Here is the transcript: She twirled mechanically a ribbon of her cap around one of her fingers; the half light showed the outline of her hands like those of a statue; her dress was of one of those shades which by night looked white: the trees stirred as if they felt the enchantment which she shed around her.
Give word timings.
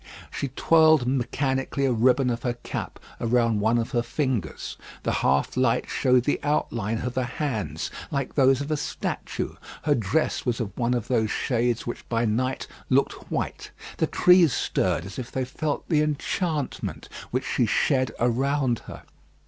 She 0.31 0.47
twirled 0.47 1.05
mechanically 1.05 1.85
a 1.85 1.91
ribbon 1.93 2.31
of 2.31 2.41
her 2.41 2.53
cap 2.63 2.97
around 3.19 3.59
one 3.59 3.77
of 3.77 3.91
her 3.91 4.01
fingers; 4.01 4.75
the 5.03 5.11
half 5.21 5.55
light 5.55 5.87
showed 5.91 6.23
the 6.23 6.39
outline 6.41 7.01
of 7.01 7.13
her 7.13 7.21
hands 7.23 7.91
like 8.09 8.33
those 8.33 8.61
of 8.61 8.71
a 8.71 8.77
statue; 8.77 9.53
her 9.83 9.93
dress 9.93 10.43
was 10.43 10.59
of 10.59 10.75
one 10.75 10.95
of 10.95 11.07
those 11.07 11.29
shades 11.29 11.85
which 11.85 12.09
by 12.09 12.25
night 12.25 12.65
looked 12.89 13.13
white: 13.29 13.69
the 13.97 14.07
trees 14.07 14.53
stirred 14.53 15.05
as 15.05 15.19
if 15.19 15.31
they 15.31 15.45
felt 15.45 15.87
the 15.87 16.01
enchantment 16.01 17.07
which 17.29 17.45
she 17.45 17.67
shed 17.67 18.11
around 18.19 18.79
her. 18.87 19.03